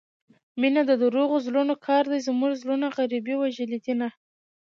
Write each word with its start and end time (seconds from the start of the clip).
مينه 0.61 0.81
دروغو 1.01 1.37
زړونو 1.47 1.73
كار 1.85 2.03
دى 2.11 2.19
زموږه 2.27 2.59
زړونه 2.61 2.87
غريبۍ 2.97 3.35
وژلي 3.37 3.79
دينه 3.85 4.07